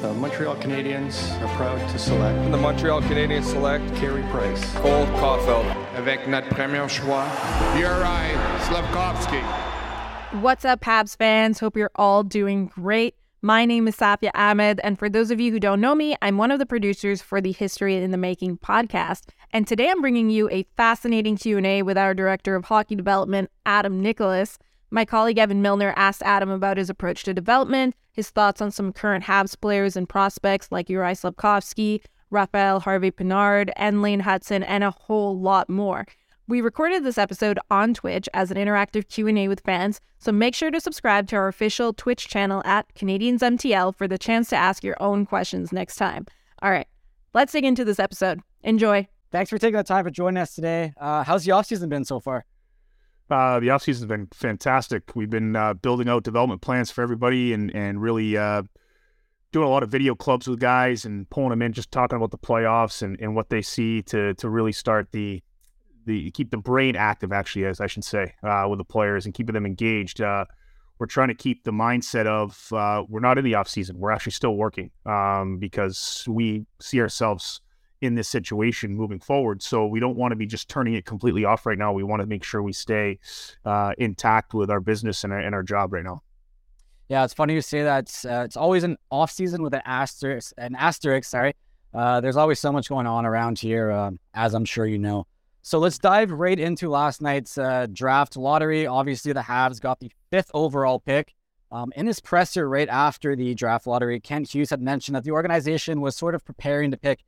[0.00, 4.72] The Montreal Canadiens are proud to select The Montreal Canadiens select Carey Price.
[4.76, 5.66] Cole Caufield.
[5.94, 7.28] Avec notre premier choix,
[7.76, 9.42] Juraj Slafkovsky.
[10.40, 11.58] What's up, Habs fans?
[11.58, 13.14] Hope you're all doing great.
[13.42, 16.38] My name is Safia Ahmed, and for those of you who don't know me, I'm
[16.38, 19.28] one of the producers for the History in the Making podcast.
[19.50, 24.00] And today I'm bringing you a fascinating Q&A with our director of hockey development, Adam
[24.00, 24.58] Nicholas.
[24.92, 28.92] My colleague Evan Milner asked Adam about his approach to development, his thoughts on some
[28.92, 34.82] current Habs players and prospects like Juraj Slafkovsky, Raphael Harvey Pinard, and Lane Hutson, and
[34.82, 36.06] a whole lot more.
[36.48, 40.72] We recorded this episode on Twitch as an interactive Q&A with fans, so make sure
[40.72, 44.82] to subscribe to our official Twitch channel at Canadiens MTL for the chance to ask
[44.82, 46.26] your own questions next time.
[46.62, 46.88] All right,
[47.32, 48.40] let's dig into this episode.
[48.64, 49.06] Enjoy.
[49.30, 50.92] Thanks for taking the time for joining us today.
[50.96, 52.44] Uh, how's the offseason been so far?
[53.30, 55.14] Uh, the offseason has been fantastic.
[55.14, 58.62] We've been uh, building out development plans for everybody and, and really uh,
[59.52, 62.32] doing a lot of video clubs with guys and pulling them in, just talking about
[62.32, 65.42] the playoffs and, and what they see to to really start the
[66.06, 69.34] the keep the brain active, actually, as I should say, uh, with the players and
[69.34, 70.20] keeping them engaged.
[70.20, 70.44] Uh,
[70.98, 73.98] we're trying to keep the mindset of uh, we're not in the off season.
[73.98, 77.60] We're actually still working um, because we see ourselves
[78.00, 79.62] in this situation moving forward.
[79.62, 81.92] So we don't want to be just turning it completely off right now.
[81.92, 83.18] We want to make sure we stay
[83.64, 86.22] uh, intact with our business and our, and our job right now.
[87.08, 88.24] Yeah, it's funny you say that.
[88.24, 90.54] Uh, it's always an off season with an asterisk.
[90.58, 91.54] An asterisk, sorry.
[91.92, 95.26] Uh, there's always so much going on around here, um, as I'm sure you know.
[95.62, 98.86] So let's dive right into last night's uh, draft lottery.
[98.86, 101.34] Obviously, the Habs got the fifth overall pick.
[101.72, 105.30] Um, in his presser right after the draft lottery, Kent Hughes had mentioned that the
[105.32, 107.20] organization was sort of preparing to pick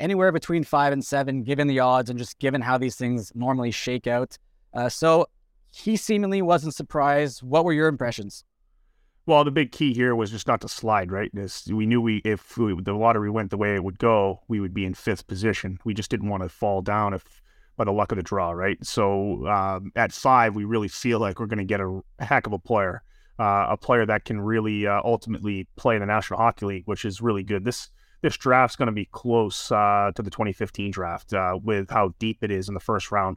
[0.00, 3.70] anywhere between five and seven, given the odds and just given how these things normally
[3.70, 4.36] shake out.
[4.74, 5.28] Uh, so
[5.70, 7.42] he seemingly wasn't surprised.
[7.42, 8.44] What were your impressions?
[9.26, 11.30] Well, the big key here was just not to slide, right?
[11.32, 14.58] This, we knew we if we, the lottery went the way it would go, we
[14.58, 15.78] would be in fifth position.
[15.84, 17.24] We just didn't want to fall down if
[17.76, 18.76] by the luck of the draw, right?
[18.84, 22.52] So um, at five, we really feel like we're going to get a heck of
[22.52, 23.02] a player,
[23.38, 27.04] uh, a player that can really uh, ultimately play in the National Hockey League, which
[27.04, 27.64] is really good.
[27.64, 27.88] This
[28.22, 32.38] this draft's going to be close uh, to the 2015 draft uh, with how deep
[32.42, 33.36] it is in the first round.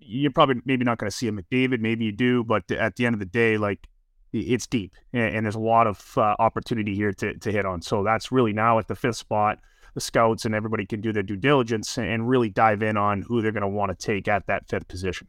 [0.00, 3.06] You're probably maybe not going to see a McDavid, maybe you do, but at the
[3.06, 3.88] end of the day, like
[4.32, 7.82] it's deep and, and there's a lot of uh, opportunity here to, to hit on.
[7.82, 9.58] So that's really now at the fifth spot.
[9.94, 13.42] The scouts and everybody can do their due diligence and really dive in on who
[13.42, 15.26] they're going to want to take at that fifth position.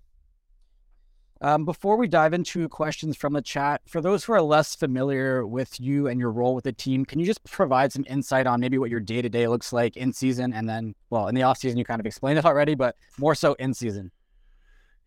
[1.41, 5.47] Um, before we dive into questions from the chat, for those who are less familiar
[5.47, 8.59] with you and your role with the team, can you just provide some insight on
[8.59, 11.43] maybe what your day to day looks like in season and then, well, in the
[11.43, 14.11] off season, you kind of explained it already, but more so in season?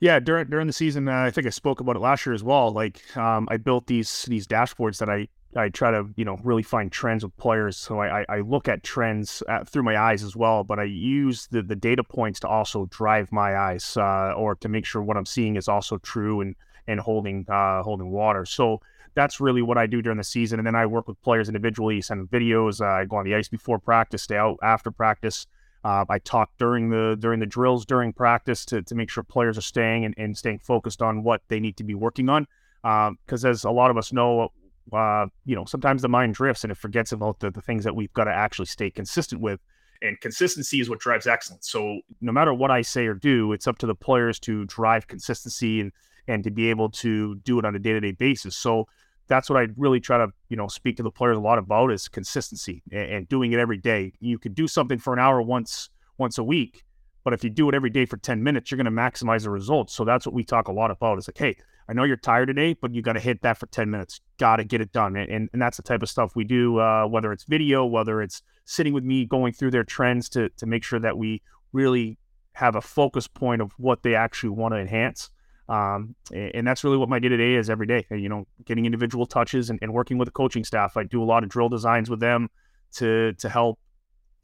[0.00, 2.42] Yeah, during during the season, uh, I think I spoke about it last year as
[2.42, 2.72] well.
[2.72, 6.62] Like um, I built these these dashboards that I I try to you know really
[6.62, 7.76] find trends with players.
[7.76, 11.46] So I I look at trends at, through my eyes as well, but I use
[11.48, 15.16] the the data points to also drive my eyes uh, or to make sure what
[15.16, 16.54] I'm seeing is also true and
[16.86, 18.44] and holding uh, holding water.
[18.46, 18.80] So
[19.14, 20.58] that's really what I do during the season.
[20.58, 22.80] And then I work with players individually, send videos.
[22.80, 25.46] Uh, I go on the ice before practice, stay out after practice.
[25.84, 29.58] Uh, I talk during the during the drills during practice to, to make sure players
[29.58, 32.46] are staying and, and staying focused on what they need to be working on.
[32.82, 34.50] Because um, as a lot of us know,
[34.92, 37.94] uh, you know, sometimes the mind drifts and it forgets about the, the things that
[37.94, 39.60] we've got to actually stay consistent with.
[40.00, 41.70] And consistency is what drives excellence.
[41.70, 45.06] So no matter what I say or do, it's up to the players to drive
[45.06, 45.92] consistency and
[46.28, 48.56] and to be able to do it on a day to day basis.
[48.56, 48.86] So
[49.28, 51.90] that's what I really try to, you know, speak to the players a lot about
[51.92, 54.12] is consistency and, and, doing it every day.
[54.20, 56.84] You could do something for an hour once once a week,
[57.24, 59.50] but if you do it every day for 10 minutes, you're going to maximize the
[59.50, 59.94] results.
[59.94, 61.18] So that's what we talk a lot about.
[61.18, 61.56] Is like, hey,
[61.88, 64.20] I know you're tired today, but you got to hit that for 10 minutes.
[64.38, 65.16] Got to get it done.
[65.16, 68.42] And, and, that's the type of stuff we do, uh, whether it's video, whether it's
[68.64, 71.42] sitting with me, going through their trends to, to make sure that we
[71.72, 72.18] really
[72.52, 75.30] have a focus point of what they actually want to enhance.
[75.68, 78.04] Um, and that's really what my day to day is every day.
[78.10, 80.96] You know, getting individual touches and, and, working with the coaching staff.
[80.96, 82.50] I do a lot of drill designs with them
[82.96, 83.78] to to help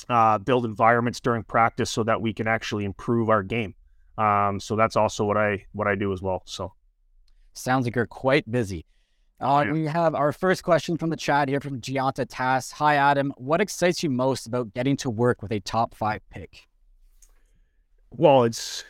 [0.09, 3.75] uh, build environments during practice so that we can actually improve our game.
[4.17, 6.43] Um, so that's also what I what I do as well.
[6.47, 6.73] So
[7.55, 8.85] sounds like you're quite busy.
[9.41, 9.73] Uh, yeah.
[9.73, 12.73] We have our first question from the chat here from Gianta Tass.
[12.73, 13.33] Hi, Adam.
[13.37, 16.67] What excites you most about getting to work with a top five pick?
[18.11, 18.85] Well, it's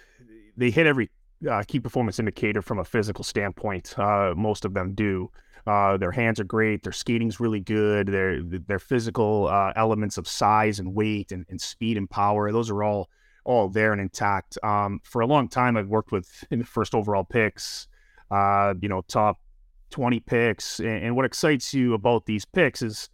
[0.57, 1.11] they hit every
[1.49, 3.99] uh, key performance indicator from a physical standpoint.
[3.99, 5.31] Uh, most of them do.
[5.67, 6.83] Uh, their hands are great.
[6.83, 8.07] Their skating's really good.
[8.09, 12.71] Their their physical uh, elements of size and weight and, and, speed and power, those
[12.71, 13.11] are all
[13.45, 14.57] all there and intact.
[14.63, 17.87] Um, for a long time, I've worked with in the first overall picks,
[18.31, 19.39] uh, you know, top
[19.91, 20.81] 20 picks.
[20.81, 23.09] And, and what excites you about these picks is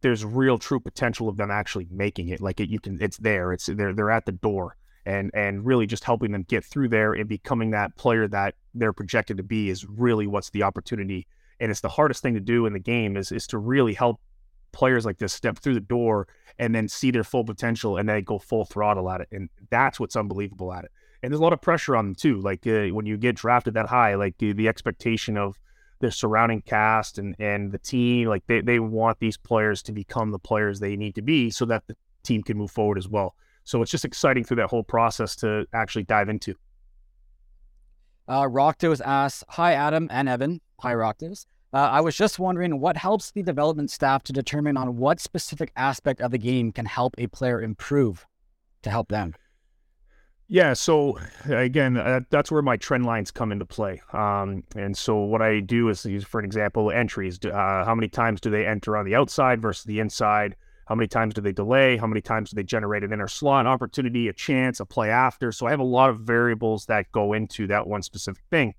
[0.00, 2.40] there's real true potential of them actually making it.
[2.40, 3.52] Like it, you can, it's there.
[3.52, 4.76] It's they're they're at the door,
[5.06, 8.92] and and really just helping them get through there and becoming that player that they're
[8.92, 11.26] projected to be is really what's the opportunity.
[11.58, 14.20] And it's the hardest thing to do in the game is is to really help
[14.72, 16.26] players like this step through the door
[16.58, 19.28] and then see their full potential and then go full throttle at it.
[19.32, 20.90] And that's what's unbelievable at it.
[21.24, 22.40] And there's a lot of pressure on them too.
[22.40, 25.58] Like uh, when you get drafted that high, like the, the expectation of
[26.00, 30.32] the surrounding cast and and the team like they, they want these players to become
[30.32, 33.34] the players they need to be so that the team can move forward as well
[33.62, 36.54] so it's just exciting through that whole process to actually dive into
[38.26, 40.60] uh, Rocktos asks, Hi, Adam and Evan.
[40.80, 41.44] Hi, Rocktos.
[41.74, 45.72] Uh, I was just wondering what helps the development staff to determine on what specific
[45.76, 48.24] aspect of the game can help a player improve
[48.82, 49.34] to help them.
[50.46, 54.02] Yeah, so again, uh, that's where my trend lines come into play.
[54.12, 57.38] Um, and so what I do is use, for an example, entries.
[57.42, 60.54] Uh, how many times do they enter on the outside versus the inside?
[60.86, 61.96] How many times do they delay?
[61.96, 65.50] How many times do they generate an inner slot opportunity, a chance, a play after?
[65.50, 68.74] So I have a lot of variables that go into that one specific thing.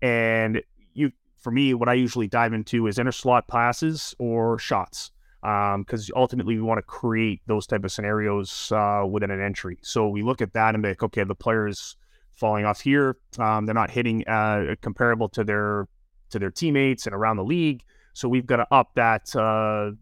[0.00, 0.62] And
[0.94, 5.10] you, for me, what I usually dive into is inner slot passes or shots
[5.42, 9.76] because um, ultimately we want to create those type of scenarios uh, within an entry.
[9.82, 11.96] So we look at that and be like, okay, the players
[12.32, 15.88] falling off here, um, they're not hitting uh, comparable to their
[16.30, 17.82] to their teammates and around the league.
[18.14, 19.92] So we've got to up that uh,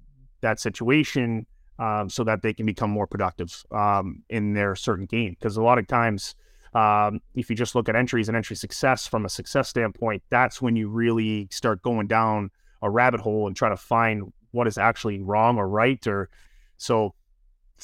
[0.42, 1.46] that situation
[1.78, 5.36] um, so that they can become more productive um, in their certain game.
[5.38, 6.34] Because a lot of times,
[6.74, 10.60] um, if you just look at entries and entry success from a success standpoint, that's
[10.60, 12.50] when you really start going down
[12.82, 16.28] a rabbit hole and try to find what is actually wrong or right or
[16.76, 17.14] so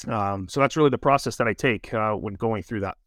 [0.07, 2.97] um, so that's really the process that I take uh, when going through that.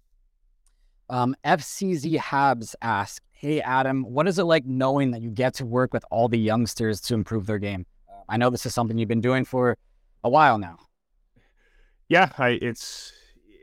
[1.08, 5.66] Um, FCZ Habs ask, "Hey Adam, what is it like knowing that you get to
[5.66, 7.86] work with all the youngsters to improve their game?
[8.28, 9.76] I know this is something you've been doing for
[10.24, 10.78] a while now."
[12.08, 13.12] Yeah, I, it's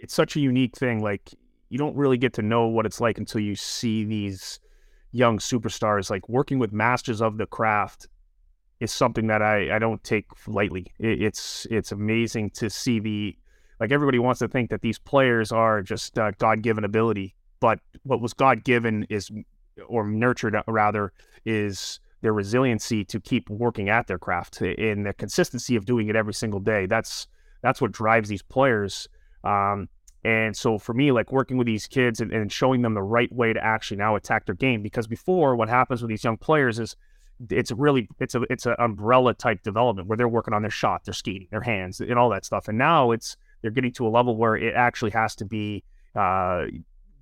[0.01, 1.01] it's such a unique thing.
[1.01, 1.33] Like
[1.69, 4.59] you don't really get to know what it's like until you see these
[5.11, 8.07] young superstars like working with masters of the craft
[8.79, 10.87] is something that I, I don't take lightly.
[10.99, 13.35] It, it's it's amazing to see the
[13.79, 17.79] like everybody wants to think that these players are just uh, God given ability, but
[18.03, 19.31] what was God given is
[19.87, 21.13] or nurtured uh, rather
[21.45, 26.15] is their resiliency to keep working at their craft and the consistency of doing it
[26.15, 26.87] every single day.
[26.87, 27.27] That's
[27.61, 29.07] that's what drives these players.
[29.43, 29.89] Um,
[30.23, 33.31] and so for me, like working with these kids and, and showing them the right
[33.31, 36.79] way to actually now attack their game, because before what happens with these young players
[36.79, 36.95] is
[37.49, 41.05] it's really it's a it's an umbrella type development where they're working on their shot,
[41.05, 42.67] their skating, their hands, and all that stuff.
[42.67, 45.83] And now it's they're getting to a level where it actually has to be
[46.15, 46.65] uh,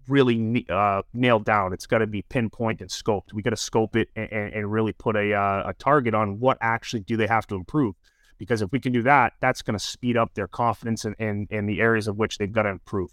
[0.08, 1.74] really uh, nailed down.
[1.74, 3.34] It's got to be pinpoint and scoped.
[3.34, 6.58] We got to scope it and, and, really put a uh, a target on what
[6.62, 7.96] actually do they have to improve.
[8.38, 11.48] Because if we can do that, that's going to speed up their confidence in, in,
[11.50, 13.10] in the areas of which they've got to improve.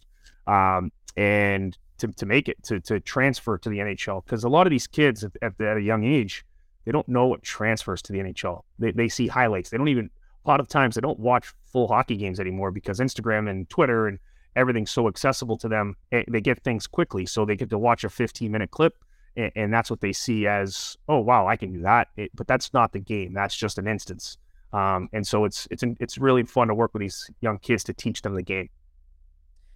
[0.48, 4.66] Um, and to, to make it to, to transfer to the NHL because a lot
[4.66, 6.44] of these kids at, at, at a young age
[6.84, 8.62] they don't know what transfers to the NHL.
[8.78, 9.70] They, they see highlights.
[9.70, 10.10] They don't even,
[10.44, 14.08] a lot of times, they don't watch full hockey games anymore because Instagram and Twitter
[14.08, 14.18] and
[14.56, 15.94] everything's so accessible to them.
[16.12, 17.26] Eh, they get things quickly.
[17.26, 18.94] So they get to watch a 15 minute clip
[19.36, 22.08] and, and that's what they see as, oh, wow, I can do that.
[22.16, 23.32] It, but that's not the game.
[23.32, 24.36] That's just an instance.
[24.72, 27.92] Um, and so it's, it's, it's really fun to work with these young kids to
[27.92, 28.68] teach them the game.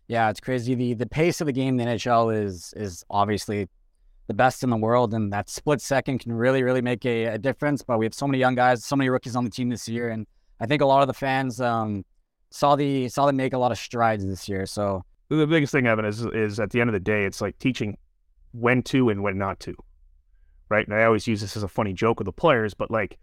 [0.08, 0.74] Yeah, it's crazy.
[0.74, 3.68] The the pace of the game, in the NHL is is obviously
[4.26, 7.38] the best in the world, and that split second can really, really make a, a,
[7.38, 7.82] difference.
[7.82, 10.08] But we have so many young guys, so many rookies on the team this year,
[10.08, 10.26] and
[10.60, 12.04] I think a lot of the fans um,
[12.50, 14.66] saw the saw them make a lot of strides this year.
[14.66, 17.58] So the biggest thing, Evan, is is at the end of the day, it's like
[17.58, 17.96] teaching
[18.52, 19.74] when to and when not to,
[20.68, 20.86] right?
[20.86, 23.18] And I always use this as a funny joke with the players, but like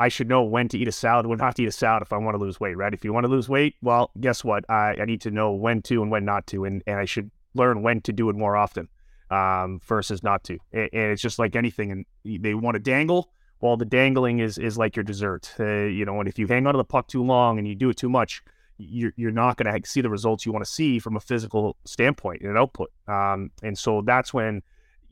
[0.00, 2.12] I should know when to eat a salad, when not to eat a salad if
[2.12, 2.92] I want to lose weight, right?
[2.92, 4.68] If you want to lose weight, well, guess what?
[4.68, 7.30] I, I need to know when to and when not to, and, and I should
[7.54, 8.88] learn when to do it more often
[9.30, 10.58] um, versus not to.
[10.72, 12.06] And, it's just like anything, and
[12.42, 13.30] they want to dangle.
[13.60, 16.20] Well, the dangling is is like your dessert, uh, you know.
[16.20, 18.08] And if you hang on to the puck too long and you do it too
[18.08, 18.42] much,
[18.78, 21.76] you're you're not going to see the results you want to see from a physical
[21.84, 22.90] standpoint and output.
[23.08, 24.62] Um, and so that's when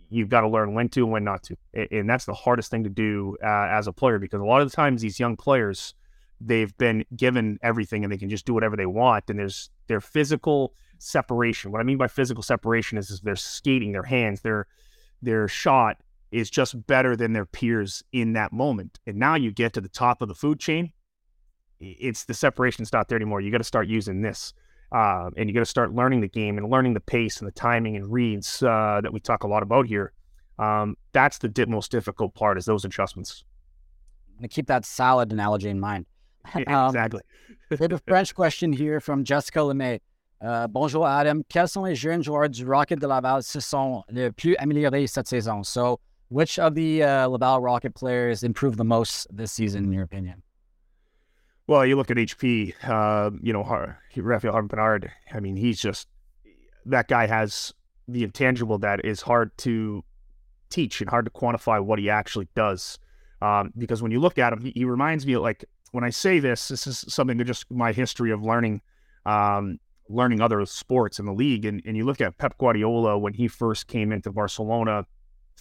[0.08, 1.56] you've got to learn when to and when not to.
[1.90, 4.70] And that's the hardest thing to do uh, as a player because a lot of
[4.70, 5.94] the times these young players
[6.40, 10.02] they've been given everything and they can just do whatever they want and there's their
[10.02, 11.72] physical separation.
[11.72, 14.66] What I mean by physical separation is, is their skating, their hands, their
[15.22, 15.98] their shot
[16.30, 18.98] is just better than their peers in that moment.
[19.06, 20.92] And now you get to the top of the food chain,
[21.80, 23.40] it's the separation's not there anymore.
[23.40, 24.52] You got to start using this.
[24.92, 27.52] Uh, and you got to start learning the game and learning the pace and the
[27.52, 30.12] timing and reads uh, that we talk a lot about here.
[30.58, 33.44] Um, that's the most difficult part is those adjustments.
[34.28, 36.06] I'm gonna keep that salad analogy in mind.
[36.68, 37.22] Um, exactly.
[37.70, 39.98] we have a French question here from Jessica Lemay.
[40.40, 41.42] Uh, bonjour Adam.
[41.48, 45.06] Quels sont les jeunes joueurs du Rocket de Laval qui se sont le plus améliorés
[45.08, 45.64] cette saison?
[45.64, 50.02] So, which of the uh, Laval Rocket players improved the most this season, in your
[50.02, 50.42] opinion?
[51.66, 55.10] Well, you look at HP, uh, you know, Har- Rafaël Harvey-Pinard.
[55.32, 56.06] I mean, he's just
[56.84, 57.72] that guy has
[58.06, 60.04] the intangible that is hard to
[60.70, 62.98] teach and hard to quantify what he actually does.
[63.42, 66.10] Um, because when you look at him, he, he, reminds me of like when I
[66.10, 68.80] say this, this is something that just my history of learning,
[69.24, 71.64] um, learning other sports in the league.
[71.64, 75.06] And, and you look at Pep Guardiola when he first came into Barcelona.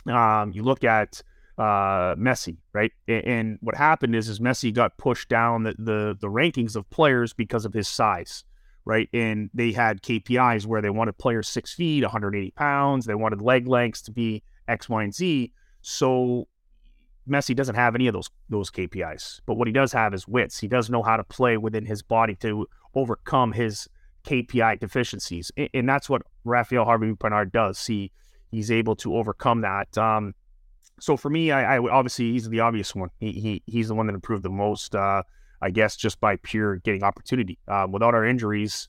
[0.07, 1.21] Um, you look at
[1.57, 2.91] uh, Messi, right?
[3.07, 6.89] And, and, what happened is, is Messi got pushed down the, the, the rankings of
[6.89, 8.43] players because of his size,
[8.83, 9.07] right?
[9.13, 13.05] And they had KPIs where they wanted players six feet, 180 pounds.
[13.05, 15.53] They wanted leg lengths to be X, Y, and Z.
[15.81, 16.47] So
[17.27, 20.59] Messi doesn't have any of those those KPIs, but what he does have is wits.
[20.59, 23.87] He does know how to play within his body to overcome his
[24.25, 27.85] KPI deficiencies, and that's what Rafaël Harvey-Pinard does.
[27.85, 28.11] He
[28.51, 29.97] he's able to overcome that.
[29.97, 30.33] Um,
[30.99, 33.09] so for me, I, I, obviously he's the obvious one.
[33.19, 35.23] He, he he's the one that improved the most, uh,
[35.61, 37.59] I guess, just by pure getting opportunity.
[37.67, 38.87] Um, without our injuries,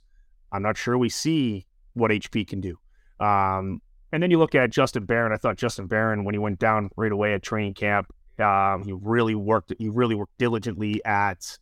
[0.52, 2.78] I'm not sure we see what HP can do.
[3.18, 3.80] Um,
[4.12, 5.32] and then you look at Justin Barron.
[5.32, 8.92] I thought Justin Barron, when he went down right away at training camp, um, he
[8.92, 9.72] really worked.
[9.78, 11.58] He really worked diligently at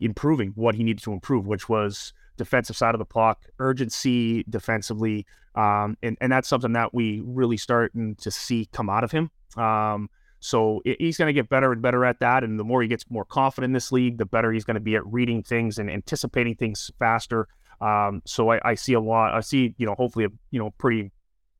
[0.00, 5.26] improving what he needed to improve, which was defensive side of the puck, urgency defensively,
[5.54, 9.30] um, and and that's something that we really starting to see come out of him.
[9.56, 10.10] Um,
[10.40, 12.88] so it, he's going to get better and better at that, and the more he
[12.88, 15.78] gets more confident in this league, the better he's going to be at reading things
[15.78, 17.48] and anticipating things faster.
[17.80, 19.34] Um, so I, I, see a lot.
[19.34, 21.12] I see, you know, hopefully a you know pretty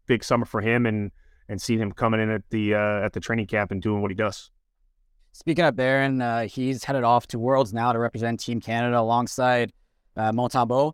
[0.07, 1.11] big summer for him, and
[1.49, 4.11] and see him coming in at the uh, at the training camp and doing what
[4.11, 4.51] he does.
[5.33, 9.73] Speaking of Barron, uh, he's headed off to Worlds now to represent Team Canada alongside
[10.17, 10.93] uh.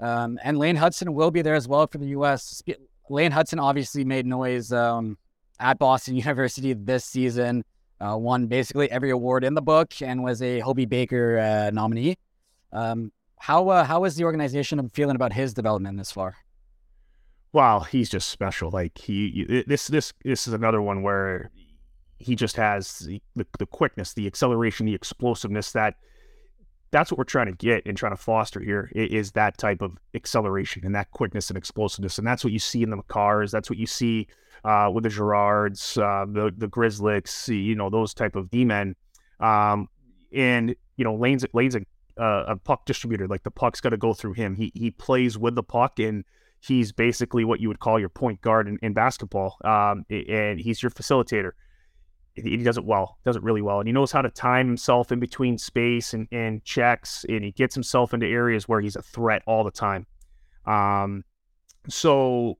[0.00, 2.62] Um, and Lane Hutson will be there as well for the U.S.
[3.08, 5.16] Lane Hutson obviously made noise um,
[5.60, 7.64] at Boston University this season,
[8.00, 12.16] uh, won basically every award in the book, and was a Hobey Baker uh, nominee.
[12.72, 16.36] Um, how uh, how is the organization feeling about his development this far?
[17.52, 18.70] Wow, he's just special.
[18.70, 21.50] Like he, this this this is another one where
[22.18, 23.20] he just has the,
[23.58, 25.96] the quickness, the acceleration, the explosiveness that
[26.92, 29.96] that's what we're trying to get and trying to foster here is that type of
[30.14, 32.18] acceleration and that quickness and explosiveness.
[32.18, 33.50] And that's what you see in the Makars.
[33.50, 34.28] That's what you see
[34.62, 38.94] uh, with the Girards, uh, the the Grzelczyks, you know, those type of D-men.
[39.40, 39.88] Um,
[40.32, 41.84] and, you know, Lane's, Lane's a,
[42.18, 43.26] a puck distributor.
[43.26, 44.54] Like the puck's got to go through him.
[44.54, 46.24] He, he plays with the puck and
[46.60, 49.56] he's basically what you would call your point guard in, in basketball.
[49.64, 51.52] Um, and he's your facilitator
[52.34, 53.80] he does it well, does it really well.
[53.80, 57.52] And he knows how to time himself in between space and, and checks, and he
[57.52, 60.06] gets himself into areas where he's a threat all the time.
[60.66, 61.24] Um,
[61.88, 62.58] so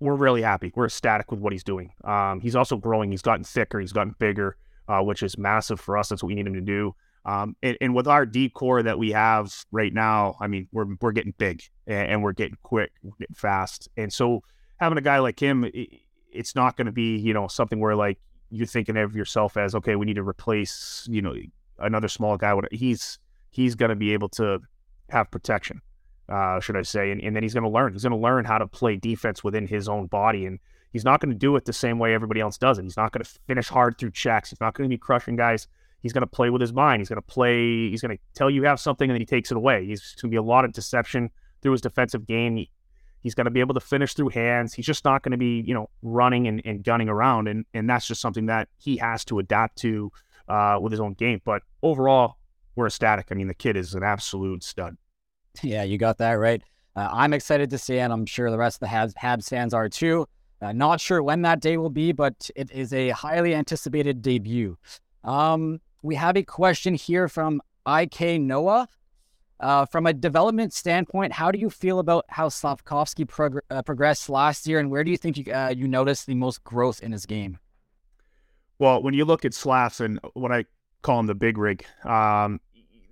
[0.00, 0.72] we're really happy.
[0.74, 1.92] We're ecstatic with what he's doing.
[2.04, 3.10] Um, he's also growing.
[3.10, 3.80] He's gotten thicker.
[3.80, 4.56] He's gotten bigger,
[4.88, 6.08] uh, which is massive for us.
[6.08, 6.94] That's what we need him to do.
[7.24, 10.86] Um, and, and, with our deep core that we have right now, I mean, we're
[11.02, 13.90] we're getting big and, and we're getting quick, we're getting fast.
[13.98, 14.42] And so
[14.78, 15.90] having a guy like him, it,
[16.32, 18.18] it's not going to be you know something where like
[18.50, 21.34] you're thinking of yourself as okay, we need to replace you know
[21.78, 22.54] another small guy.
[22.70, 23.18] He's
[23.50, 24.60] he's going to be able to
[25.10, 25.80] have protection,
[26.28, 27.92] uh, should I say, and, and then he's going to learn.
[27.92, 30.58] He's going to learn how to play defense within his own body, and
[30.92, 32.82] he's not going to do it the same way everybody else does it.
[32.82, 34.50] He's not going to finish hard through checks.
[34.50, 35.66] He's not going to be crushing guys.
[36.02, 37.00] He's going to play with his mind.
[37.00, 37.90] He's going to play.
[37.90, 39.86] He's going to tell you have something, and then he takes it away.
[39.86, 41.30] He's going to be a lot of deception
[41.60, 42.66] through his defensive game.
[43.22, 44.72] He's going to be able to finish through hands.
[44.72, 47.48] He's just not going to be, you know, running and, and gunning around.
[47.48, 50.10] And, and that's just something that he has to adapt to
[50.48, 51.40] uh, with his own game.
[51.44, 52.36] But overall,
[52.76, 53.28] we're ecstatic.
[53.30, 54.96] I mean, the kid is an absolute stud.
[55.62, 56.62] Yeah, you got that right.
[56.96, 59.74] Uh, I'm excited to see, and I'm sure the rest of the Habs, Habs fans
[59.74, 60.26] are too.
[60.62, 64.76] Uh, not sure when that day will be, but it is a highly anticipated debut.
[65.24, 68.88] Um, we have a question here from IK Noah.
[69.60, 74.30] Uh, from a development standpoint, how do you feel about how Slafkovsky prog- uh, progressed
[74.30, 77.12] last year, and where do you think you, uh, you noticed the most growth in
[77.12, 77.58] his game?
[78.78, 80.64] Well, when you look at Slavs and what I
[81.02, 82.58] call him the big rig, um,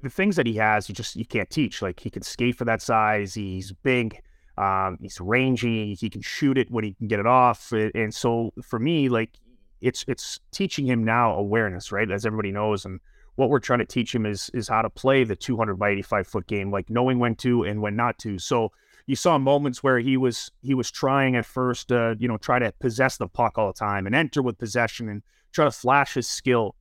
[0.02, 1.82] the things that he has, you just you can't teach.
[1.82, 3.34] Like he can skate for that size.
[3.34, 4.22] He's big.
[4.56, 5.94] Um, he's rangy.
[5.94, 7.72] He can shoot it when he can get it off.
[7.72, 9.38] And so for me, like
[9.80, 12.10] it's it's teaching him now awareness, right?
[12.10, 13.00] As everybody knows, and
[13.38, 16.26] what we're trying to teach him is is how to play the 200 by 85
[16.26, 18.36] foot game, like knowing when to and when not to.
[18.36, 18.72] So
[19.06, 22.58] you saw moments where he was he was trying at first, uh, you know, try
[22.58, 26.14] to possess the puck all the time and enter with possession and try to flash
[26.14, 26.74] his skill.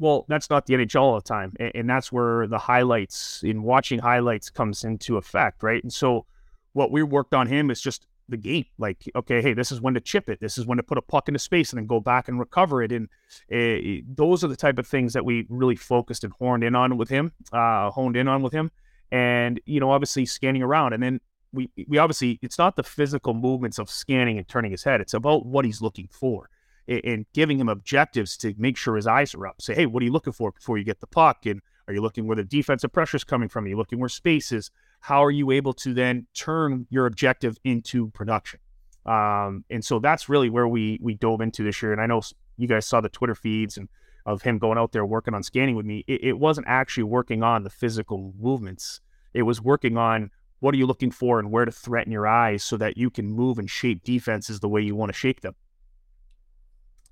[0.00, 3.62] Well, that's not the NHL all the time, and, and that's where the highlights in
[3.62, 5.80] watching highlights comes into effect, right?
[5.80, 6.26] And so,
[6.72, 8.64] what we worked on him is just the game.
[8.78, 10.40] Like, okay, hey, this is when to chip it.
[10.40, 12.82] This is when to put a puck into space and then go back and recover
[12.82, 12.92] it.
[12.92, 13.08] And
[13.52, 16.96] uh, those are the type of things that we really focused and horned in on
[16.96, 18.70] with him, uh, honed in on with him.
[19.12, 21.20] And you know, obviously scanning around, and then
[21.52, 25.00] we we obviously it's not the physical movements of scanning and turning his head.
[25.00, 26.48] It's about what he's looking for
[26.86, 29.62] and giving him objectives to make sure his eyes are up.
[29.62, 31.46] Say, hey, what are you looking for before you get the puck?
[31.46, 33.64] And are you looking where the defensive pressure is coming from?
[33.64, 34.70] Are you looking where space is?
[35.00, 38.60] How are you able to then turn your objective into production?
[39.06, 41.92] Um, and so that's really where we we dove into this year.
[41.92, 42.22] And I know
[42.56, 43.88] you guys saw the Twitter feeds and
[44.26, 46.04] of him going out there working on scanning with me.
[46.06, 49.00] It, it wasn't actually working on the physical movements.
[49.32, 50.30] It was working on
[50.60, 53.30] what are you looking for and where to threaten your eyes so that you can
[53.30, 55.54] move and shape defenses the way you want to shape them.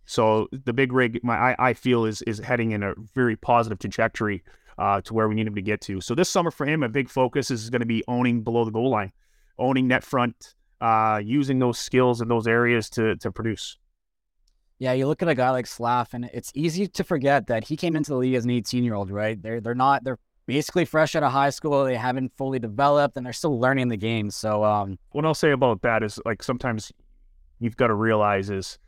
[0.04, 3.78] So the big rig, my I, I feel is is heading in a very positive
[3.78, 4.42] trajectory
[4.78, 6.00] uh, to where we need him to get to.
[6.00, 8.70] So this summer for him, a big focus is going to be owning below the
[8.70, 9.12] goal line,
[9.58, 13.76] owning net front, uh, using those skills in those areas to to produce.
[14.78, 17.76] Yeah, you look at a guy like Slav, and it's easy to forget that he
[17.76, 19.40] came into the league as an 18 year old, right?
[19.42, 21.85] They're they're not they're basically fresh out of high school.
[21.85, 24.30] They haven't fully developed, and they're still learning the game.
[24.30, 26.92] So, um, what I'll say about that is like sometimes
[27.58, 28.78] you've got to realize is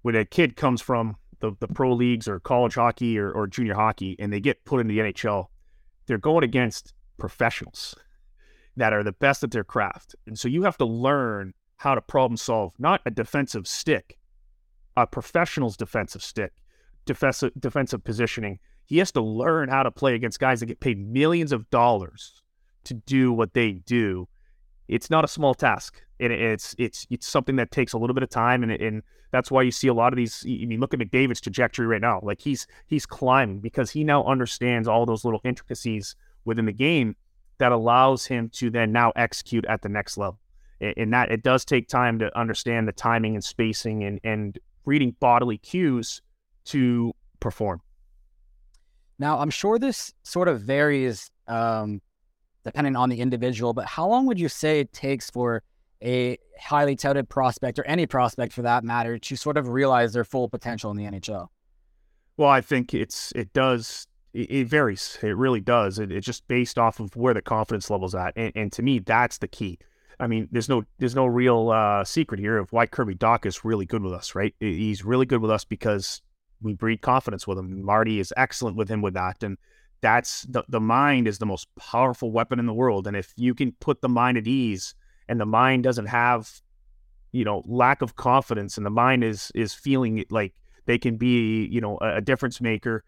[0.00, 3.74] when a kid comes from the, the pro leagues or college hockey or, or junior
[3.74, 5.46] hockey and they get put in the NHL,
[6.06, 7.94] they're going against professionals
[8.76, 10.16] that are the best at their craft.
[10.26, 14.18] And so you have to learn how to problem solve, not a defensive stick,
[14.96, 16.52] a professional's defensive stick,
[17.04, 18.58] defensive, defensive positioning.
[18.86, 22.42] He has to learn how to play against guys that get paid millions of dollars
[22.84, 24.28] to do what they do.
[24.88, 26.02] It's not a small task.
[26.20, 29.50] And it's it's it's something that takes a little bit of time, and and that's
[29.50, 30.44] why you see a lot of these.
[30.46, 32.20] I mean, look at McDavid's trajectory right now.
[32.22, 36.14] Like he's he's climbing because he now understands all those little intricacies
[36.44, 37.16] within the game
[37.58, 40.38] that allows him to then now execute at the next level.
[40.80, 45.16] And that it does take time to understand the timing and spacing and and reading
[45.18, 46.22] bodily cues
[46.66, 47.80] to perform.
[49.18, 52.00] Now, I'm sure this sort of varies um,
[52.64, 55.62] depending on the individual, but how long would you say it takes for
[56.02, 60.24] a highly touted prospect or any prospect for that matter to sort of realize their
[60.24, 61.48] full potential in the NHL?
[62.36, 65.18] Well, I think it's it does it, varies.
[65.22, 65.98] It really does.
[65.98, 68.98] It, it's just based off of where the confidence level's at, and, and to me,
[68.98, 69.78] that's the key.
[70.20, 73.64] I mean, there's no there's no real uh, secret here of why Kirby Dach is
[73.64, 74.54] really good with us, right?
[74.60, 76.20] He's really good with us because
[76.60, 77.82] we breed confidence with him.
[77.82, 79.56] Marty is excellent with him with that, and
[80.00, 83.06] that's the the mind is the most powerful weapon in the world.
[83.06, 84.94] And if you can put the mind at ease
[85.28, 86.50] and the mind doesn't have
[87.32, 90.54] you know lack of confidence and the mind is is feeling like
[90.86, 93.02] they can be you know a, a difference maker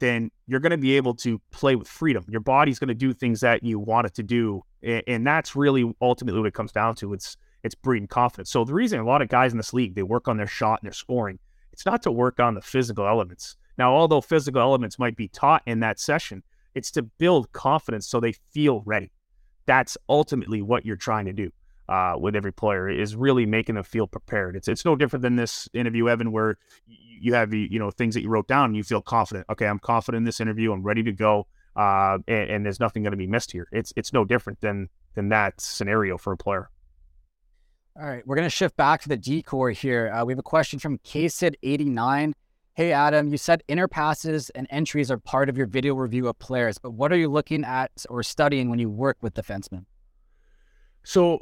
[0.00, 2.24] then you're going to be able to play with freedom.
[2.30, 5.54] Your body's going to do things that you want it to do and, and that's
[5.54, 7.12] really ultimately what it comes down to.
[7.12, 8.50] It's it's breeding confidence.
[8.50, 10.80] So the reason a lot of guys in this league they work on their shot
[10.82, 11.38] and their scoring
[11.72, 15.62] it's not to work on the physical elements now although physical elements might be taught
[15.66, 16.42] in that session
[16.74, 19.10] it's to build confidence so they feel ready
[19.66, 21.50] that's ultimately what you're trying to do
[21.90, 24.54] uh, with every player is really making them feel prepared.
[24.54, 26.56] It's it's no different than this interview, Evan, where
[26.86, 29.46] you have you know things that you wrote down and you feel confident.
[29.50, 30.72] Okay, I'm confident in this interview.
[30.72, 33.66] I'm ready to go, uh, and, and there's nothing going to be missed here.
[33.72, 36.70] It's it's no different than than that scenario for a player.
[38.00, 40.12] All right, we're going to shift back to the D corps here.
[40.12, 42.32] Uh, we have a question from KSID89.
[42.74, 46.38] Hey, Adam, you said inner passes and entries are part of your video review of
[46.38, 49.84] players, but what are you looking at or studying when you work with defensemen?
[51.02, 51.38] So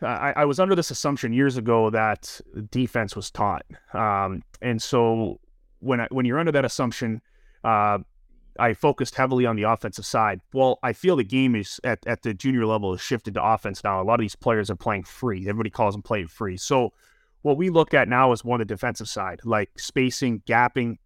[0.00, 2.40] I, I, was under this assumption years ago that
[2.70, 5.38] defense was taught, um, and so
[5.80, 7.20] when I, when you're under that assumption,
[7.62, 7.98] uh,
[8.58, 10.40] I focused heavily on the offensive side.
[10.54, 13.84] Well, I feel the game is at, at the junior level is shifted to offense
[13.84, 14.00] now.
[14.00, 15.40] A lot of these players are playing free.
[15.48, 16.56] Everybody calls them playing free.
[16.56, 16.92] So
[17.42, 20.96] what we look at now is more the defensive side, like spacing, gapping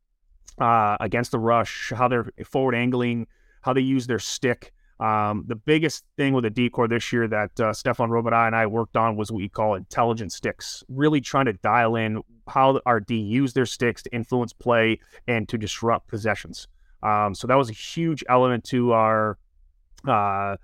[0.58, 3.26] uh, against the rush, how they're forward angling,
[3.62, 4.72] how they use their stick.
[5.00, 8.56] Um, the biggest thing with the D corps this year that uh, Stéphane Robidas and
[8.56, 12.80] I worked on was what we call intelligent sticks, really trying to dial in how
[12.86, 16.68] our D use their sticks to influence play and to disrupt possessions.
[17.02, 19.38] Um, so that was a huge element to our
[20.06, 20.56] uh,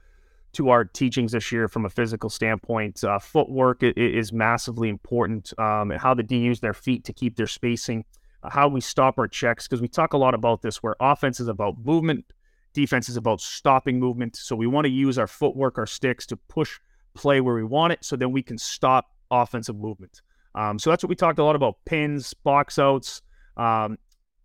[0.53, 3.05] to our teachings this year from a physical standpoint.
[3.05, 7.37] Uh, footwork is massively important, um, and how the D use their feet to keep
[7.37, 8.05] their spacing,
[8.43, 11.49] how we stop our checks, because we talk a lot about this, where offense is
[11.49, 12.25] about movement,
[12.73, 14.37] Defense is about stopping movement.
[14.37, 16.79] So we want to use our footwork, our sticks to push
[17.15, 20.23] play where we want it so then we can stop offensive movement.
[20.55, 23.23] Um, so that's what we talked a lot about pins, box outs.
[23.57, 23.99] Um,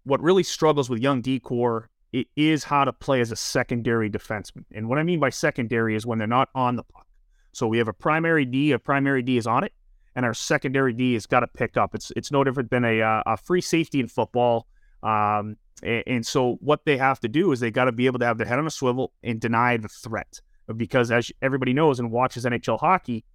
[0.04, 4.10] what really struggles with young D corps it is how to play as a secondary
[4.10, 4.64] defenseman.
[4.74, 7.06] And what I mean by secondary is when they're not on the puck.
[7.52, 9.74] So we have a primary D, a primary D is on it,
[10.16, 11.94] and our secondary D has got to pick up.
[11.94, 14.66] It's it's no different than a, uh, a free safety in football.
[15.04, 18.26] Um, and, so what they have to do is they got to be able to
[18.26, 20.40] have their head on a swivel and deny the threat.
[20.78, 23.26] Because as everybody knows and watches NHL hockey,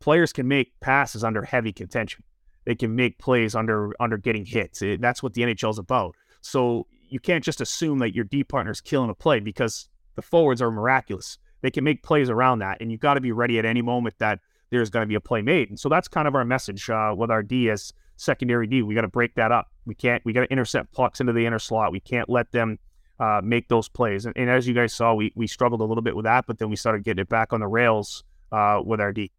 [0.00, 2.24] players can make passes under heavy contention.
[2.64, 4.80] They can make plays under under getting hits.
[4.80, 6.16] It, that's what the NHL is about.
[6.40, 10.22] So you can't just assume that your D partner is killing a play because the
[10.22, 11.38] forwards are miraculous.
[11.60, 14.14] They can make plays around that, and you've got to be ready at any moment
[14.18, 14.40] that
[14.70, 15.70] there's going to be a play made.
[15.70, 18.82] And so that's kind of our message uh, with our D as secondary D.
[18.82, 19.68] We got to break that up.
[19.86, 20.24] We can't.
[20.24, 21.92] We got to intercept pucks into the inner slot.
[21.92, 22.78] We can't let them
[23.18, 24.26] uh, make those plays.
[24.26, 26.58] And, and, as you guys saw, we we struggled a little bit with that, but
[26.58, 29.32] then we started getting it back on the rails uh, with our D.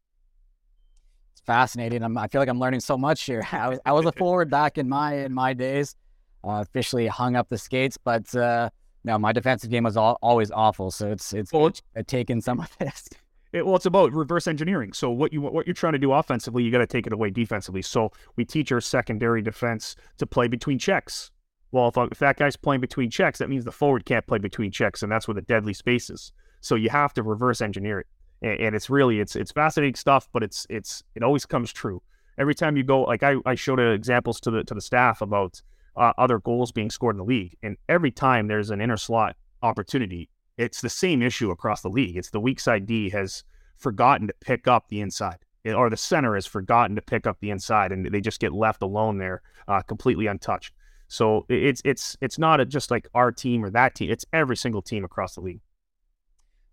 [1.34, 2.04] It's fascinating.
[2.04, 3.46] I'm, I feel like I'm learning so much here.
[3.52, 5.96] I was, I was a forward back in my in my days
[6.44, 8.70] officially hung up the skates, but uh,
[9.04, 10.92] no, my defensive game was all, always awful.
[10.92, 13.08] So it's it's, well, it's taken some of this.
[13.52, 14.94] It, well, it's about reverse engineering.
[14.94, 17.30] So what you what you're trying to do offensively, you got to take it away
[17.30, 17.82] defensively.
[17.82, 21.32] So we teach our secondary defense to play between checks.
[21.72, 24.72] Well, if, if that guy's playing between checks, that means the forward can't play between
[24.72, 26.32] checks, and that's where the deadly space is.
[26.62, 28.08] So you have to reverse engineer it,
[28.42, 32.02] and, and it's really it's it's fascinating stuff, but it's it's it always comes true
[32.38, 33.02] every time you go.
[33.02, 35.62] Like I I showed examples to the to the staff about
[35.96, 37.58] uh, other goals being scored in the league.
[37.64, 42.18] And every time there's an inner slot opportunity, it's the same issue across the league.
[42.18, 43.44] It's the weak side D has
[43.78, 47.50] forgotten to pick up the inside, or the center has forgotten to pick up the
[47.50, 50.74] inside, and they just get left alone there, uh, completely untouched.
[51.08, 54.12] So it's it's it's not a, just like our team or that team.
[54.12, 55.62] It's every single team across the league.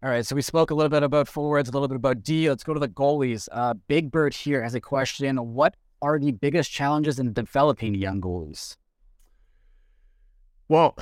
[0.02, 2.48] All right, so we spoke a little bit about forwards, a little bit about D.
[2.48, 3.48] Let's go to the goalies.
[3.50, 8.20] Uh, Big Bird here has a question: What are the biggest challenges in developing young
[8.20, 8.76] goalies?
[10.68, 10.96] Well,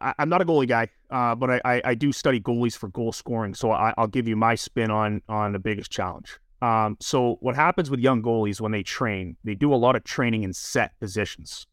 [0.00, 2.88] I, am not a goalie guy, uh, but I, I, I, do study goalies for
[2.88, 3.54] goal scoring.
[3.54, 6.38] So I, will give you my spin on on the biggest challenge.
[6.62, 9.36] Um, so what happens with young goalies when they train?
[9.44, 11.66] They do a lot of training in set positions,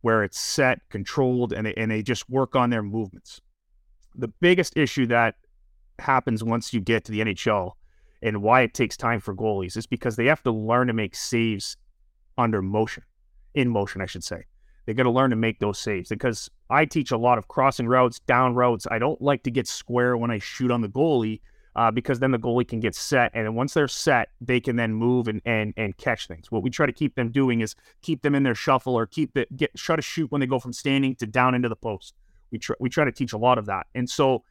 [0.00, 3.40] where it's set, controlled, and they, and they just work on their movements.
[4.14, 5.36] The biggest issue that
[5.98, 7.72] happens once you get to the NHL
[8.22, 11.14] and why it takes time for goalies is because they have to learn to make
[11.14, 11.76] saves
[12.36, 13.02] under motion,
[13.54, 14.44] in motion, I should say.
[14.86, 17.86] They got to learn to make those saves because I teach a lot of crossing
[17.86, 18.86] routes, down routes.
[18.90, 21.40] I don't like to get square when I shoot on the goalie
[21.76, 24.92] uh, because then the goalie can get set, and once they're set, they can then
[24.94, 26.50] move and and and catch things.
[26.50, 29.36] What we try to keep them doing is keep them in their shuffle or keep
[29.36, 32.14] it get try to shoot when they go from standing to down into the post.
[32.50, 34.44] We try we try to teach a lot of that, and so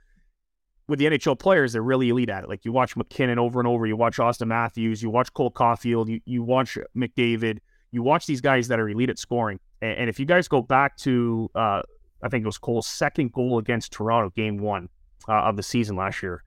[0.88, 2.50] with the NHL players, they're really elite at it.
[2.50, 6.08] Like you watch MacKinnon over and over, you watch Auston Matthews, you watch Cole Caufield,
[6.10, 7.60] you you watch McDavid,
[7.92, 10.62] you watch these guys that are elite at scoring and, and if you guys go
[10.62, 11.82] back to, uh,
[12.22, 14.90] I think it was Cole's second goal against Toronto, game one
[15.28, 16.44] uh, of the season last year,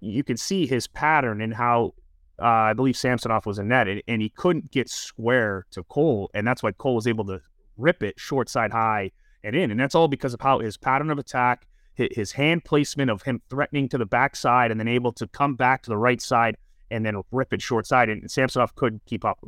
[0.00, 1.94] you can see his pattern and how
[2.40, 6.30] uh, I believe Samsonov was in net, and, and, he couldn't get square to Cole,
[6.34, 7.40] and that's why Cole was able to
[7.76, 9.12] rip it short side high
[9.44, 13.08] and in, and that's all because of how his pattern of attack, his, hand placement
[13.08, 16.20] of him threatening to the backside, and then able to come back to the right
[16.20, 16.56] side
[16.90, 19.38] and then rip it short side, and Samsonov couldn't keep up.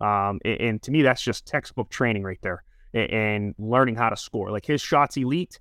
[0.00, 4.16] Um, and, and to me, that's just textbook training right there and learning how to
[4.16, 4.50] score.
[4.50, 5.58] Like his shots elite,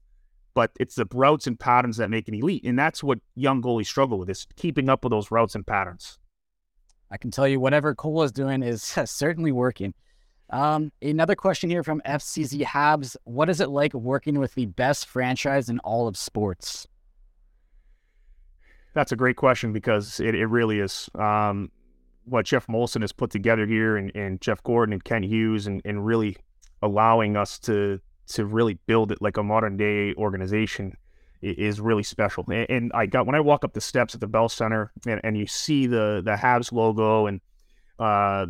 [0.53, 2.63] but it's the routes and patterns that make an elite.
[2.65, 6.19] And that's what young goalies struggle with is keeping up with those routes and patterns.
[7.09, 9.93] I can tell you whatever Cole is doing is certainly working.
[10.49, 13.15] Um, another question here from FCZ Habs.
[13.23, 16.87] What is it like working with the best franchise in all of sports?
[18.93, 21.09] That's a great question because it, it really is.
[21.15, 21.71] Um,
[22.25, 25.81] what Geoff Molson has put together here and, and Jeff Gorton and Kent Hughes and,
[25.85, 26.37] and really
[26.81, 30.95] allowing us to to really build it like a modern day organization
[31.41, 32.45] is really special.
[32.49, 35.37] And I got when I walk up the steps at the Bell Center and, and
[35.37, 37.41] you see the the Habs logo and
[37.99, 38.47] uh,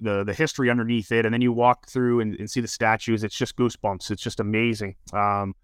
[0.00, 3.24] the, the, history underneath it, and then you walk through and, and see the statues.
[3.24, 4.10] It's just goosebumps.
[4.10, 4.96] It's just amazing.
[5.12, 5.54] Um,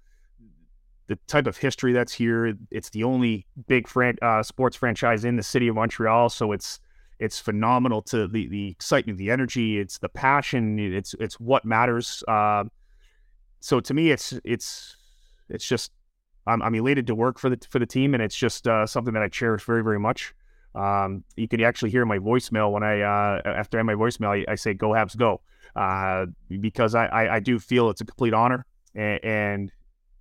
[1.08, 2.54] the type of history that's here.
[2.70, 6.80] It's the only big fran- uh, sports franchise in the city of Montreal, so it's
[7.20, 12.24] it's phenomenal to the the excitement, the energy, it's the passion, it's it's what matters.
[12.26, 12.64] Uh,
[13.60, 14.96] so to me, it's it's
[15.50, 15.92] it's just
[16.46, 19.12] I'm, I'm elated to work for the for the team, and it's just uh, something
[19.12, 20.34] that I cherish very very much.
[20.74, 24.52] Um, you can actually hear my voicemail when I uh, after I my voicemail, I,
[24.52, 25.42] I, say "Go Habs, go,"
[25.76, 26.26] uh,
[26.60, 29.72] because I, I, I do feel it's a complete honor, and, and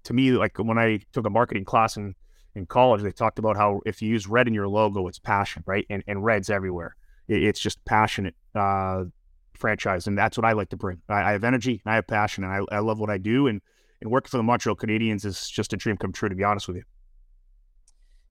[0.03, 2.13] to me, like when I took a marketing class in
[2.55, 5.63] in college, they talked about how if you use red in your logo, it's passion,
[5.65, 5.85] right?
[5.89, 6.95] And, and red's everywhere.
[7.27, 9.05] It, it's just passionate uh,
[9.53, 11.01] franchise, and that's what I like to bring.
[11.07, 13.47] I, I have energy, and I have passion, and I, I love what I do,
[13.47, 13.61] and
[14.01, 16.29] and working for the Montreal Canadiens is just a dream come true.
[16.29, 16.83] To be honest with you.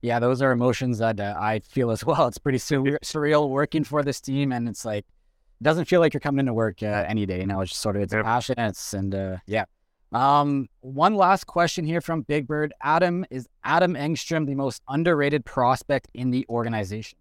[0.00, 2.26] Yeah, those are emotions that uh, I feel as well.
[2.28, 6.14] It's pretty sur- surreal working for this team, and it's like it doesn't feel like
[6.14, 7.40] you're coming into work uh, any day.
[7.40, 8.24] You know, it's just sort of it's yep.
[8.24, 9.64] passion, it's, and uh, yeah.
[10.12, 12.73] Um, one last question here from Big Bird.
[12.83, 17.18] Adam is Adam Engstrom the most underrated prospect in the organization?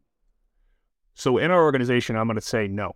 [1.16, 2.96] So in our organization, I'm going to say no.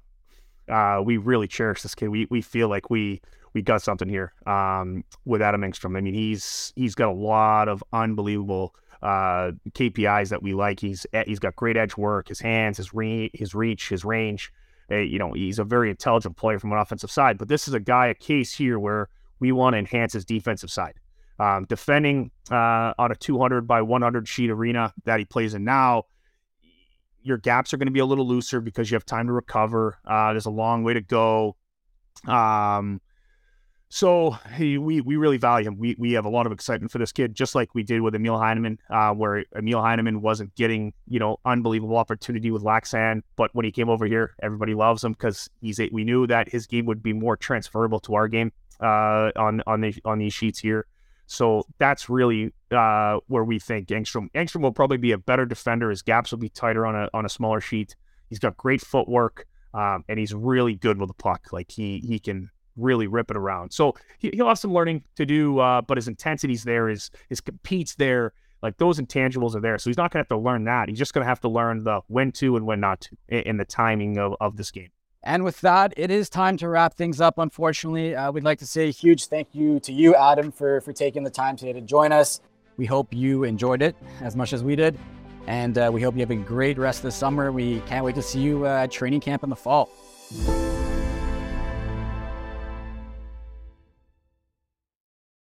[0.70, 2.10] Uh, we really cherish this kid.
[2.10, 3.22] We we feel like we
[3.54, 5.98] we got something here um, with Adam Engstrom.
[5.98, 10.80] I mean, he's he's got a lot of unbelievable uh, KPIs that we like.
[10.80, 14.54] He's he's got great edge work, his hands, his re- his reach, his range.
[14.90, 17.38] Uh, you know, he's a very intelligent player from an offensive side.
[17.38, 19.10] But this is a guy, a case here where
[19.42, 20.94] we want to enhance his defensive side.
[21.40, 26.04] Um, defending uh, on a 200 by 100 sheet arena that he plays in now,
[27.24, 29.98] your gaps are going to be a little looser because you have time to recover.
[30.06, 31.56] Uh, there's a long way to go.
[32.28, 33.02] Um,
[33.90, 35.78] so he, we we really value him.
[35.78, 38.16] We we have a lot of excitement for this kid, just like we did with
[38.16, 43.54] Emil Heineman, uh, where Emil Heineman wasn't getting you know unbelievable opportunity with Leksand, but
[43.54, 46.86] when he came over here, everybody loves him because he's we knew that his game
[46.86, 50.88] would be more transferable to our game uh, on on the on these sheets here.
[51.28, 55.90] So that's really uh, where we think Engstrom Engstrom will probably be a better defender.
[55.90, 57.96] His gaps will be tighter on a on a smaller sheet.
[58.30, 61.48] He's got great footwork, um, and he's really good with the puck.
[61.52, 63.72] Like he he can really rip it around.
[63.72, 67.40] So he, will have some learning to do, uh, but his intensity's there, his his
[67.40, 68.34] competes there.
[68.62, 69.78] Like those intangibles are there.
[69.78, 70.88] So he's not going to have to learn that.
[70.88, 73.40] He's just going to have to learn the when to and when not to in,
[73.40, 74.90] in the timing of, of this game.
[75.24, 77.38] And with that, it is time to wrap things up.
[77.38, 80.94] Unfortunately, uh, we'd like to say a huge thank you to you, Adam, for, for
[80.94, 82.42] taking the time today to join us.
[82.78, 84.98] We hope you enjoyed it as much as we did.
[85.48, 87.52] And uh, we hope you have a great rest of the summer.
[87.52, 89.90] We can't wait to see you uh, at training camp in the fall.